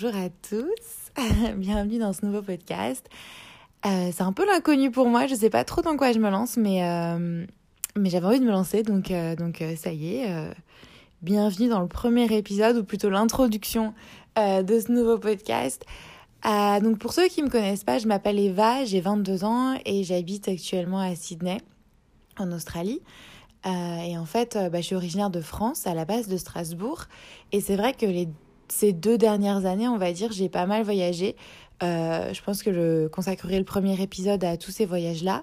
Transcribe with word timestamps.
bonjour 0.00 0.18
à 0.18 0.30
tous, 0.30 1.12
bienvenue 1.56 1.98
dans 1.98 2.14
ce 2.14 2.24
nouveau 2.24 2.40
podcast. 2.40 3.06
Euh, 3.84 4.10
c'est 4.12 4.22
un 4.22 4.32
peu 4.32 4.46
l'inconnu 4.46 4.90
pour 4.90 5.08
moi, 5.08 5.26
je 5.26 5.34
sais 5.34 5.50
pas 5.50 5.62
trop 5.64 5.82
dans 5.82 5.96
quoi 5.98 6.12
je 6.12 6.18
me 6.18 6.30
lance, 6.30 6.56
mais, 6.56 6.82
euh, 6.84 7.44
mais 7.96 8.08
j'avais 8.08 8.26
envie 8.26 8.40
de 8.40 8.44
me 8.46 8.50
lancer, 8.50 8.82
donc, 8.82 9.10
euh, 9.10 9.36
donc 9.36 9.62
ça 9.76 9.92
y 9.92 10.16
est. 10.16 10.54
bienvenue 11.20 11.68
dans 11.68 11.80
le 11.80 11.86
premier 11.86 12.34
épisode, 12.34 12.78
ou 12.78 12.84
plutôt 12.84 13.10
l'introduction 13.10 13.92
de 14.38 14.80
ce 14.80 14.90
nouveau 14.90 15.18
podcast. 15.18 15.84
donc 16.44 16.98
pour 16.98 17.12
ceux 17.12 17.28
qui 17.28 17.42
me 17.42 17.50
connaissent 17.50 17.84
pas, 17.84 17.98
je 17.98 18.06
m'appelle 18.06 18.38
Eva, 18.38 18.86
j'ai 18.86 19.02
22 19.02 19.44
ans 19.44 19.78
et 19.84 20.02
j'habite 20.02 20.48
actuellement 20.48 21.00
à 21.00 21.14
Sydney, 21.14 21.58
en 22.38 22.50
Australie. 22.52 23.02
et 23.66 24.16
en 24.16 24.24
fait, 24.24 24.56
bah, 24.72 24.80
je 24.80 24.86
suis 24.86 24.96
originaire 24.96 25.28
de 25.28 25.42
France, 25.42 25.86
à 25.86 25.92
la 25.92 26.06
base 26.06 26.26
de 26.26 26.38
Strasbourg. 26.38 27.04
Et 27.52 27.60
c'est 27.60 27.76
vrai 27.76 27.92
que 27.92 28.06
les 28.06 28.28
ces 28.72 28.92
deux 28.92 29.18
dernières 29.18 29.66
années, 29.66 29.88
on 29.88 29.98
va 29.98 30.12
dire, 30.12 30.32
j'ai 30.32 30.48
pas 30.48 30.66
mal 30.66 30.82
voyagé. 30.82 31.36
Euh, 31.82 32.32
je 32.32 32.40
pense 32.42 32.62
que 32.62 32.72
je 32.72 33.08
consacrerai 33.08 33.58
le 33.58 33.64
premier 33.64 34.00
épisode 34.02 34.44
à 34.44 34.56
tous 34.56 34.70
ces 34.70 34.86
voyages-là. 34.86 35.42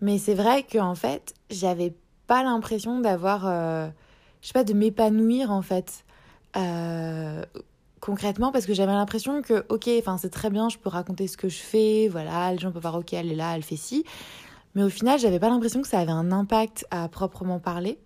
Mais 0.02 0.18
c'est 0.18 0.34
vrai 0.34 0.64
qu'en 0.64 0.96
fait, 0.96 1.34
j'avais 1.50 1.94
pas 2.30 2.44
l'impression 2.44 3.00
d'avoir, 3.00 3.48
euh, 3.48 3.88
je 4.42 4.48
sais 4.48 4.54
pas, 4.54 4.64
de 4.64 4.74
m'épanouir 4.74 5.52
en 5.52 5.62
fait. 5.62 6.06
Euh, 6.56 7.44
concrètement 8.00 8.52
parce 8.52 8.66
que 8.66 8.74
j'avais 8.74 8.94
l'impression 8.94 9.42
que 9.44 9.66
ok 9.70 9.88
c'est 10.18 10.32
très 10.32 10.50
bien 10.50 10.68
je 10.68 10.80
peux 10.80 10.90
raconter 10.90 11.28
ce 11.28 11.38
que 11.38 11.48
je 11.48 11.60
fais 11.60 12.08
voilà 12.08 12.52
les 12.52 12.58
gens 12.58 12.72
peuvent 12.72 12.82
voir 12.82 12.96
ok 12.96 13.14
elle 13.14 13.32
est 13.32 13.36
là 13.36 13.56
elle 13.56 13.62
fait 13.62 13.76
ci 13.76 14.04
mais 14.74 14.82
au 14.82 14.90
final 14.90 15.20
j'avais 15.20 15.38
pas 15.38 15.50
l'impression 15.50 15.84
que 15.84 15.88
ça 15.88 16.00
avait 16.00 16.14
un 16.14 16.32
impact 16.32 16.88
à 16.90 17.08
proprement 17.08 17.60
parler 17.60 18.00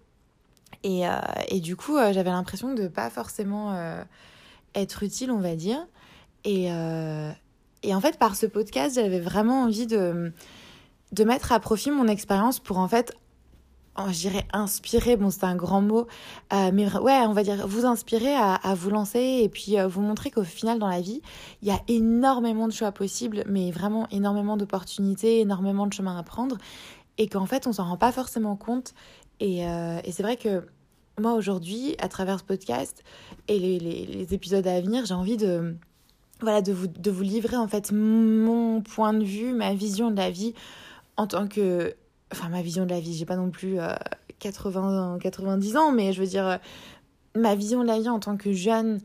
et, 0.83 1.07
euh, 1.07 1.11
et 1.47 1.61
du 1.61 1.77
coup 1.77 1.95
j'avais 2.11 2.31
l'impression 2.31 2.73
de 2.73 2.89
pas 2.89 3.09
forcément 3.09 3.77
être 4.75 5.03
utile 5.03 5.31
on 5.31 5.39
va 5.39 5.55
dire 5.55 5.87
et, 6.43 6.65
et 6.65 7.95
en 7.95 8.01
fait 8.01 8.17
par 8.19 8.35
ce 8.35 8.45
podcast 8.45 8.95
j'avais 8.95 9.21
vraiment 9.21 9.61
envie 9.61 9.87
de 9.87 10.33
de 11.13 11.23
mettre 11.23 11.51
à 11.51 11.59
profit 11.59 11.91
mon 11.91 12.07
expérience 12.07 12.59
pour 12.59 12.79
en 12.79 12.87
fait 12.87 13.13
je 14.07 14.19
dirais 14.21 14.47
inspirer, 14.53 15.17
bon 15.17 15.29
c'est 15.29 15.43
un 15.43 15.55
grand 15.55 15.81
mot, 15.81 16.07
euh, 16.51 16.71
mais 16.73 16.91
ouais, 16.97 17.19
on 17.27 17.33
va 17.33 17.43
dire 17.43 17.67
vous 17.67 17.85
inspirer 17.85 18.33
à, 18.35 18.59
vous 18.75 18.89
lancer 18.89 19.41
et 19.43 19.49
puis 19.49 19.77
euh, 19.77 19.87
vous 19.87 20.01
montrer 20.01 20.31
qu'au 20.31 20.43
final 20.43 20.79
dans 20.79 20.87
la 20.87 20.99
vie, 20.99 21.21
il 21.61 21.67
y 21.67 21.71
a 21.71 21.79
énormément 21.87 22.67
de 22.67 22.73
choix 22.73 22.91
possibles, 22.91 23.43
mais 23.47 23.69
vraiment 23.69 24.07
énormément 24.09 24.57
d'opportunités, 24.57 25.41
énormément 25.41 25.85
de 25.85 25.93
chemins 25.93 26.17
à 26.17 26.23
prendre 26.23 26.57
et 27.19 27.27
qu'en 27.27 27.45
fait 27.45 27.67
on 27.67 27.73
s'en 27.73 27.83
rend 27.83 27.97
pas 27.97 28.11
forcément 28.11 28.55
compte. 28.55 28.95
Et, 29.39 29.67
euh, 29.67 29.99
et 30.03 30.11
c'est 30.11 30.23
vrai 30.23 30.37
que 30.37 30.65
moi 31.19 31.33
aujourd'hui, 31.33 31.95
à 31.99 32.07
travers 32.07 32.39
ce 32.39 32.43
podcast 32.43 33.03
et 33.47 33.59
les, 33.59 33.77
les, 33.77 34.07
les 34.07 34.33
épisodes 34.33 34.65
à 34.65 34.81
venir, 34.81 35.05
j'ai 35.05 35.13
envie 35.13 35.37
de, 35.37 35.75
voilà, 36.41 36.63
de, 36.63 36.73
vous, 36.73 36.87
de 36.87 37.11
vous 37.11 37.21
livrer 37.21 37.57
en 37.57 37.67
fait 37.67 37.91
mon 37.91 38.81
point 38.81 39.13
de 39.13 39.23
vue, 39.23 39.53
ma 39.53 39.75
vision 39.75 40.09
de 40.09 40.17
la 40.17 40.31
vie 40.31 40.55
en 41.17 41.27
tant 41.27 41.47
que. 41.47 41.95
Enfin, 42.31 42.49
ma 42.49 42.61
vision 42.61 42.85
de 42.85 42.89
la 42.89 42.99
vie, 42.99 43.13
j'ai 43.13 43.25
pas 43.25 43.35
non 43.35 43.51
plus 43.51 43.77
80, 44.43 45.15
euh, 45.15 45.19
90 45.19 45.77
ans, 45.77 45.91
mais 45.91 46.13
je 46.13 46.21
veux 46.21 46.27
dire, 46.27 46.47
euh, 46.47 46.57
ma 47.35 47.55
vision 47.55 47.81
de 47.81 47.87
la 47.87 47.99
vie 47.99 48.09
en 48.09 48.19
tant 48.19 48.37
que 48.37 48.51
jeune, 48.51 48.99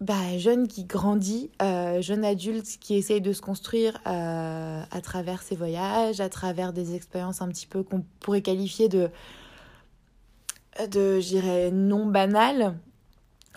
bah, 0.00 0.38
jeune 0.38 0.68
qui 0.68 0.84
grandit, 0.84 1.50
euh, 1.60 2.00
jeune 2.00 2.24
adulte 2.24 2.78
qui 2.80 2.94
essaye 2.94 3.20
de 3.20 3.32
se 3.32 3.40
construire 3.40 4.00
à 4.04 5.00
travers 5.02 5.42
ses 5.42 5.56
voyages, 5.56 6.20
à 6.20 6.28
travers 6.28 6.72
des 6.72 6.94
expériences 6.94 7.42
un 7.42 7.48
petit 7.48 7.66
peu 7.66 7.82
qu'on 7.82 8.04
pourrait 8.20 8.42
qualifier 8.42 8.88
de, 8.88 9.10
de 10.90 11.20
je 11.20 11.28
dirais, 11.28 11.70
non 11.70 12.06
banales, 12.06 12.74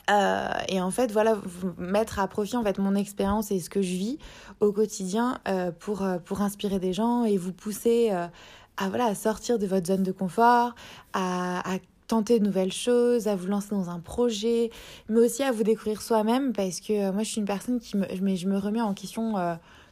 euh, 0.09 0.49
et 0.67 0.81
en 0.81 0.91
fait, 0.91 1.11
voilà, 1.11 1.37
mettre 1.77 2.19
à 2.19 2.27
profit 2.27 2.57
en 2.57 2.63
fait 2.63 2.79
mon 2.79 2.95
expérience 2.95 3.51
et 3.51 3.59
ce 3.59 3.69
que 3.69 3.81
je 3.81 3.93
vis 3.93 4.17
au 4.59 4.71
quotidien 4.71 5.37
euh, 5.47 5.71
pour, 5.71 6.03
euh, 6.03 6.17
pour 6.17 6.41
inspirer 6.41 6.79
des 6.79 6.93
gens 6.93 7.23
et 7.23 7.37
vous 7.37 7.53
pousser 7.53 8.11
à, 8.11 8.89
voilà, 8.89 9.05
à 9.05 9.15
sortir 9.15 9.59
de 9.59 9.67
votre 9.67 9.87
zone 9.87 10.03
de 10.03 10.11
confort, 10.11 10.75
à, 11.13 11.61
tenter 12.07 12.39
de 12.39 12.45
nouvelles 12.45 12.73
choses, 12.73 13.29
à 13.29 13.37
vous 13.37 13.47
lancer 13.47 13.69
dans 13.69 13.89
un 13.89 14.01
projet, 14.01 14.69
mais 15.07 15.21
aussi 15.21 15.43
à 15.43 15.53
vous 15.53 15.63
découvrir 15.63 16.01
soi-même 16.01 16.51
parce 16.51 16.81
que 16.81 17.09
moi, 17.11 17.23
je 17.23 17.29
suis 17.29 17.39
une 17.39 17.45
personne 17.47 17.79
qui 17.79 17.95
me, 17.95 18.05
mais 18.21 18.35
je 18.35 18.49
me 18.49 18.57
remets 18.57 18.81
en 18.81 18.93
question 18.93 19.35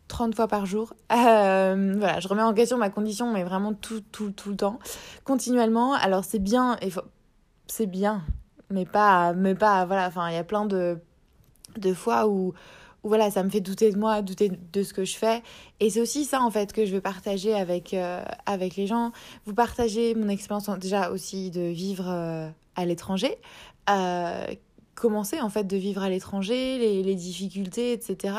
30 0.09 0.35
fois 0.35 0.49
par 0.49 0.65
jour. 0.65 0.93
voilà, 1.09 2.19
je 2.19 2.27
remets 2.27 2.41
en 2.41 2.53
question 2.53 2.77
ma 2.77 2.89
condition, 2.89 3.31
mais 3.31 3.45
vraiment 3.45 3.73
tout, 3.73 4.01
tout, 4.11 4.31
tout 4.31 4.49
le 4.49 4.57
temps, 4.57 4.79
continuellement. 5.23 5.93
Alors, 5.93 6.25
c'est 6.25 6.39
bien, 6.39 6.77
c'est 7.67 7.85
bien, 7.85 8.21
mais 8.69 8.85
pas 8.85 9.33
mais 9.33 9.55
pas 9.55 9.85
voilà 9.85 10.07
enfin 10.07 10.29
il 10.29 10.35
y 10.35 10.37
a 10.37 10.43
plein 10.43 10.65
de 10.65 10.99
de 11.77 11.93
fois 11.93 12.27
où, 12.27 12.53
où 13.03 13.09
voilà 13.09 13.31
ça 13.31 13.43
me 13.43 13.49
fait 13.49 13.61
douter 13.61 13.91
de 13.91 13.97
moi 13.97 14.21
douter 14.21 14.49
de 14.49 14.83
ce 14.83 14.93
que 14.93 15.05
je 15.05 15.15
fais. 15.15 15.41
Et 15.79 15.89
c'est 15.89 16.01
aussi 16.01 16.25
ça 16.25 16.41
en 16.41 16.51
fait 16.51 16.73
que 16.73 16.85
je 16.85 16.93
veux 16.93 17.01
partager 17.01 17.53
avec 17.53 17.93
euh, 17.93 18.23
avec 18.45 18.75
les 18.75 18.87
gens. 18.87 19.11
Vous 19.45 19.53
partager 19.53 20.15
mon 20.15 20.29
expérience 20.29 20.69
déjà 20.79 21.11
aussi 21.11 21.51
de 21.51 21.61
vivre 21.61 22.05
euh, 22.07 22.49
à 22.75 22.85
l'étranger 22.85 23.37
euh, 23.89 24.45
commencer 24.95 25.39
en 25.39 25.49
fait 25.49 25.63
de 25.63 25.77
vivre 25.77 26.03
à 26.03 26.09
l'étranger 26.09 26.77
les, 26.77 27.03
les, 27.03 27.15
difficultés 27.15 27.93
etc 27.93 28.35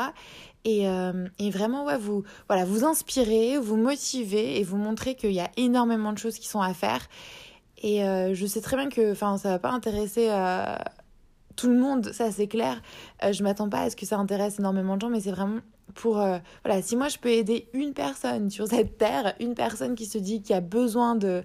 et, 0.63 0.85
et 1.39 1.49
vraiment 1.49 1.85
ouais 1.85 1.97
vous 1.97 2.23
voilà 2.47 2.65
vous 2.65 2.85
inspirer 2.85 3.57
vous 3.57 3.77
motiver 3.77 4.59
et 4.59 4.63
vous 4.63 4.77
montrer 4.77 5.15
qu'il 5.15 5.31
y 5.31 5.39
a 5.39 5.49
énormément 5.57 6.13
de 6.13 6.19
choses 6.19 6.37
qui 6.37 6.47
sont 6.47 6.61
à 6.61 6.75
faire 6.75 7.07
et 7.81 8.03
euh, 8.03 8.33
je 8.35 8.45
sais 8.45 8.61
très 8.61 8.77
bien 8.77 8.89
que 8.89 9.15
ça 9.15 9.37
va 9.43 9.59
pas 9.59 9.71
intéresser 9.71 10.27
euh, 10.29 10.75
tout 11.55 11.67
le 11.67 11.77
monde, 11.77 12.11
ça 12.13 12.31
c'est 12.31 12.47
clair. 12.47 12.79
Euh, 13.23 13.33
je 13.33 13.43
m'attends 13.43 13.69
pas 13.69 13.81
à 13.81 13.89
ce 13.89 13.95
que 13.95 14.05
ça 14.05 14.17
intéresse 14.17 14.59
énormément 14.59 14.95
de 14.95 15.01
gens, 15.01 15.09
mais 15.09 15.19
c'est 15.19 15.31
vraiment 15.31 15.59
pour 15.95 16.13
voilà, 16.13 16.81
si 16.81 16.95
moi 16.95 17.09
je 17.09 17.17
peux 17.17 17.31
aider 17.31 17.67
une 17.73 17.93
personne 17.93 18.49
sur 18.49 18.65
cette 18.67 18.97
terre, 18.97 19.33
une 19.41 19.55
personne 19.55 19.95
qui 19.95 20.05
se 20.05 20.17
dit 20.17 20.41
qu'il 20.41 20.55
a 20.55 20.61
besoin 20.61 21.15
de 21.15 21.43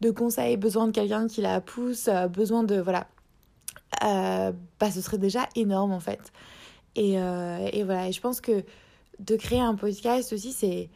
de 0.00 0.10
conseils, 0.12 0.56
besoin 0.56 0.86
de 0.86 0.92
quelqu'un 0.92 1.26
qui 1.26 1.40
la 1.40 1.60
pousse, 1.60 2.08
besoin 2.30 2.62
de 2.62 2.78
voilà, 2.78 3.08
bah 4.00 4.90
ce 4.92 5.00
serait 5.00 5.18
déjà 5.18 5.48
énorme 5.56 5.90
en 5.90 5.98
fait. 5.98 6.32
Et, 6.94 7.14
et 7.14 7.82
voilà, 7.82 8.08
et 8.08 8.12
je 8.12 8.20
pense 8.20 8.40
que 8.40 8.62
de 9.18 9.34
créer 9.34 9.60
un 9.60 9.74
podcast 9.74 10.32
aussi 10.32 10.52
c'est 10.52 10.90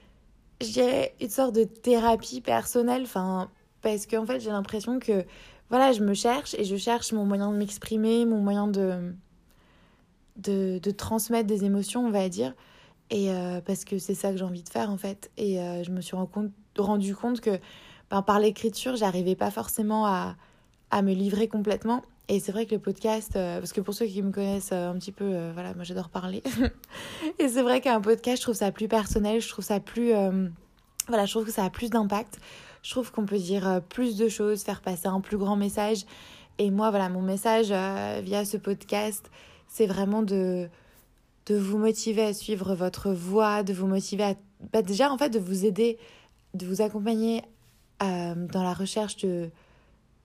je 0.61 0.69
dirais 0.69 1.17
une 1.21 1.31
sorte 1.31 1.57
de 1.57 1.65
thérapie 1.65 2.41
personnelle, 2.41 3.03
enfin 3.03 3.51
parce 3.83 4.07
qu'en 4.07 4.25
fait 4.25 4.41
j'ai 4.41 4.51
l'impression 4.51 4.99
que 4.99 5.25
voilà 5.69 5.93
je 5.93 6.03
me 6.03 6.15
cherche 6.15 6.55
et 6.55 6.65
je 6.65 6.77
cherche 6.77 7.13
mon 7.13 7.25
moyen 7.25 7.51
de 7.51 7.57
m'exprimer 7.57 8.25
mon 8.25 8.39
moyen 8.39 8.69
de, 8.69 9.13
de, 10.37 10.79
de 10.79 10.91
transmettre 10.91 11.47
des 11.47 11.65
émotions 11.65 12.07
on 12.07 12.11
va 12.11 12.29
dire 12.29 12.55
et 13.11 13.31
euh, 13.31 13.61
parce 13.61 13.85
que 13.85 13.99
c'est 13.99 14.15
ça 14.15 14.31
que 14.31 14.39
j'ai 14.39 14.45
envie 14.45 14.63
de 14.63 14.69
faire 14.69 14.91
en 14.91 14.97
fait 14.97 15.31
et 15.37 15.61
euh, 15.61 15.83
je 15.83 15.91
me 15.91 16.01
suis 16.01 16.17
rendu 16.79 17.15
compte 17.15 17.41
que 17.41 17.59
ben, 18.11 18.23
par 18.23 18.39
l'écriture 18.39 18.97
j'arrivais 18.97 19.37
pas 19.37 19.51
forcément 19.51 20.07
à, 20.07 20.37
à 20.91 21.03
me 21.03 21.13
livrer 21.13 21.49
complètement 21.49 22.03
et 22.29 22.39
c'est 22.39 22.53
vrai 22.53 22.67
que 22.67 22.75
le 22.75 22.81
podcast, 22.81 23.33
euh, 23.35 23.59
parce 23.59 23.73
que 23.73 23.81
pour 23.81 23.93
ceux 23.93 24.07
qui 24.07 24.23
me 24.23 24.31
connaissent 24.31 24.73
un 24.73 24.95
petit 24.95 25.11
peu, 25.11 25.51
voilà, 25.53 25.75
moi 25.75 25.83
j'adore 25.83 26.09
parler. 26.09 26.43
et 27.39 27.49
c'est 27.49 27.61
vrai 27.61 27.81
qu'un 27.81 28.01
podcast, 28.01 28.39
je 28.39 28.43
trouve 28.43 28.55
ça 28.55 28.71
plus 28.71 28.87
personnel, 28.89 29.41
je 29.41 29.49
trouve 29.49 29.65
ça 29.65 29.81
plus. 29.81 30.13
voilà, 31.09 31.27
je 31.27 31.31
trouve 31.31 31.45
que 31.45 31.51
ça 31.51 31.65
a 31.65 31.69
plus 31.69 31.91
d'impact. 31.91 32.39
Je 32.83 32.91
trouve 32.91 33.13
qu'on 33.13 33.27
peut 33.27 33.39
dire 33.39 33.69
euh, 33.69 33.81
plus 33.81 34.17
de 34.17 34.29
choses, 34.29 34.63
faire 34.63 34.81
passer 34.81 35.07
un 35.07 35.21
plus 35.21 35.39
grand 35.39 35.57
message. 35.57 36.05
Et 36.59 36.71
moi, 36.71 36.91
voilà, 36.91 37.09
mon 37.09 37.23
message 37.23 37.69
euh, 37.71 38.21
via 38.23 38.45
ce 38.45 38.57
podcast, 38.57 39.31
c'est 39.69 39.87
vraiment 39.87 40.23
de, 40.23 40.69
de 41.47 41.57
vous 41.57 41.79
motiver 41.79 42.23
à 42.23 42.35
suivre 42.35 42.75
votre 42.75 43.13
voie, 43.13 43.63
de 43.63 43.73
vous 43.73 43.87
motiver 43.87 44.25
à... 44.25 44.35
Bah 44.73 44.83
déjà, 44.83 45.11
en 45.13 45.19
fait, 45.19 45.31
de 45.31 45.39
vous 45.39 45.65
aider, 45.65 45.99
de 46.55 46.67
vous 46.67 46.83
accompagner 46.83 47.43
euh, 48.03 48.35
dans 48.35 48.65
la 48.65 48.75
recherche 48.75 49.17
de, 49.19 49.51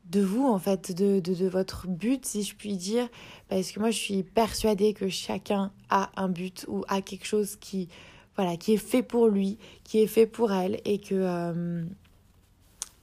de 0.10 0.21
vous, 0.21 0.48
en 0.48 0.60
fait, 0.60 0.92
de, 0.92 1.19
de, 1.19 1.33
de, 1.36 1.48
votre 1.48 1.88
but, 1.88 2.25
si 2.25 2.42
je 2.42 2.56
puis 2.56 2.75
dire. 2.75 3.07
Parce 3.50 3.71
que 3.71 3.80
moi, 3.80 3.92
je 3.92 3.98
suis 3.98 4.24
persuadée 4.24 4.94
que 4.94 5.10
chacun 5.10 5.71
a 5.89 6.10
un 6.18 6.27
but 6.27 6.65
ou 6.68 6.83
a 6.88 7.01
quelque 7.01 7.25
chose 7.25 7.56
qui, 7.56 7.88
voilà, 8.36 8.57
qui 8.57 8.74
est 8.74 8.77
fait 8.77 9.03
pour 9.03 9.27
lui, 9.27 9.60
qui 9.83 10.00
est 10.00 10.07
fait 10.07 10.27
pour 10.27 10.51
elle. 10.51 10.81
Et 10.86 11.00
que, 11.00 11.86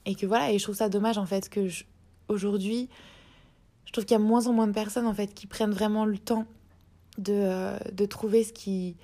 et 0.05 0.15
que 0.15 0.25
voilà, 0.25 0.51
et 0.51 0.57
je 0.57 0.63
trouve 0.63 0.75
ça 0.75 0.89
dommage, 0.89 1.17
en 1.17 1.25
fait, 1.25 1.49
que 1.49 1.67
aujourd'hui, 2.27 2.89
je 3.85 3.91
trouve 3.91 4.05
qu'il 4.05 4.13
y 4.13 4.21
a 4.21 4.23
moins 4.23 4.47
en 4.47 4.53
moins 4.53 4.67
de 4.67 4.73
personnes, 4.73 5.07
en 5.07 5.13
fait, 5.13 5.33
qui 5.33 5.47
prennent 5.47 5.71
vraiment 5.71 6.05
le 6.05 6.17
temps 6.17 6.45
de, 7.17 7.33
euh, 7.33 7.77
de 7.91 8.05
trouver 8.05 8.43
ce 8.43 8.53
qui, 8.53 8.95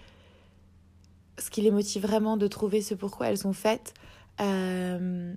ce 1.38 1.50
qui 1.50 1.62
les 1.62 1.72
motive 1.72 2.02
vraiment, 2.02 2.38
de 2.38 2.48
trouver 2.48 2.82
ce 2.82 2.94
pourquoi 2.94 3.28
elles 3.28 3.38
sont 3.38 3.54
faites. 3.54 3.94
Euh, 4.40 5.34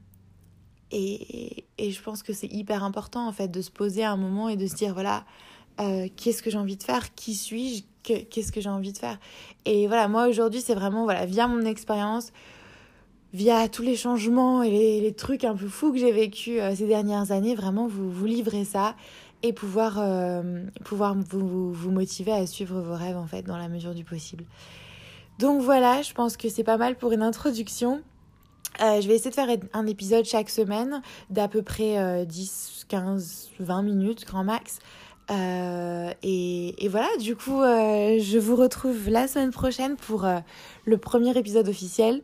et, 0.90 1.64
et, 1.78 1.90
je 1.90 2.02
pense 2.02 2.22
que 2.22 2.32
c'est 2.32 2.46
hyper 2.46 2.84
important 2.84 3.26
en 3.26 3.32
fait 3.32 3.49
de 3.49 3.60
se 3.60 3.70
poser 3.70 4.05
à 4.05 4.12
un 4.12 4.17
moment 4.17 4.49
et 4.49 4.56
de 4.56 4.67
se 4.67 4.75
dire 4.75 4.94
voilà 4.94 5.25
euh, 5.81 6.08
qu'est-ce 6.17 6.43
que 6.43 6.50
j'ai 6.50 6.58
envie 6.58 6.76
de 6.76 6.82
faire? 6.82 7.14
Qui 7.14 7.34
suis-je? 7.34 7.82
Qu'est-ce 8.05 8.52
que 8.52 8.60
j'ai 8.60 8.69
envie 8.69 8.93
de 8.93 8.99
faire? 8.99 9.19
Et 9.64 9.87
voilà 9.88 10.08
moi 10.08 10.28
aujourd'hui 10.28 10.60
c'est 10.60 10.75
vraiment 10.75 11.05
voilà 11.05 11.26
via 11.26 11.49
mon 11.49 11.64
expérience 11.64 12.32
via 13.34 13.69
tous 13.69 13.82
les 13.82 13.96
changements 13.96 14.62
et 14.62 15.00
les, 15.00 15.12
trucs 15.12 15.44
un 15.44 15.54
peu 15.54 15.66
fous 15.66 15.92
que 15.92 15.98
j'ai 15.98 16.12
vécu 16.12 16.60
euh, 16.60 16.75
ces 16.75 16.86
dernières 16.86 17.32
années 17.32 17.54
vraiment 17.54 17.86
vous 17.86 18.10
vous 18.10 18.26
livrez 18.26 18.64
ça 18.64 18.94
et 19.42 19.52
pouvoir 19.52 19.98
euh, 19.98 20.62
pouvoir 20.84 21.14
vous, 21.14 21.72
vous 21.72 21.90
motiver 21.90 22.32
à 22.32 22.46
suivre 22.46 22.81
vos 22.81 22.94
rêves 22.94 23.16
en 23.16 23.26
fait 23.26 23.42
dans 23.42 23.58
la 23.58 23.69
mesure 23.69 23.92
du 23.92 24.04
possible 24.04 24.44
donc 25.40 25.60
voilà 25.60 26.00
je 26.00 26.14
pense 26.14 26.36
que 26.36 26.48
c'est 26.48 26.64
pas 26.64 26.76
mal 26.76 26.96
pour 26.96 27.12
une 27.12 27.22
introduction 27.22 28.02
euh, 28.81 29.00
je 29.00 29.08
vais 29.08 29.16
essayer 29.16 29.31
de 29.31 29.34
faire 29.34 29.48
un 29.72 29.86
épisode 29.86 30.25
chaque 30.25 30.50
semaine 30.50 31.02
d'à 31.31 31.46
peu 31.46 31.62
près 31.62 32.26
10, 32.26 32.86
15, 32.88 33.50
20 33.60 33.82
minutes, 33.82 34.26
grand 34.26 34.42
max. 34.42 34.81
Euh, 35.31 36.12
et, 36.22 36.84
et, 36.84 36.88
voilà, 36.88 37.08
du 37.19 37.34
coup, 37.34 37.62
euh, 37.62 38.19
je 38.20 38.38
vous 38.38 38.56
retrouve 38.56 39.08
la 39.08 39.26
semaine 39.26 39.50
prochaine 39.50 39.96
pour 39.96 40.25
euh, 40.25 40.38
le 40.84 40.98
premier 40.98 41.36
épisode 41.36 41.69
officiel. 41.69 42.22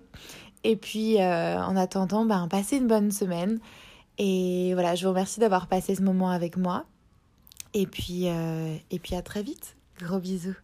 Et 0.64 0.76
puis, 0.76 1.20
euh, 1.20 1.62
en 1.62 1.76
attendant, 1.76 2.24
ben, 2.24 2.48
passez 2.48 2.76
une 2.76 2.86
bonne 2.86 3.10
semaine. 3.10 3.58
Et 4.18 4.72
voilà, 4.74 4.94
je 4.94 5.04
vous 5.04 5.10
remercie 5.10 5.40
d'avoir 5.40 5.66
passé 5.66 5.94
ce 5.94 6.02
moment 6.02 6.30
avec 6.30 6.56
moi. 6.56 6.84
Et 7.72 7.86
puis, 7.86 8.26
et 8.26 8.98
puis 8.98 9.14
à 9.14 9.22
très 9.22 9.42
vite. 9.42 9.76
Gros 10.02 10.18
bisous. 10.18 10.56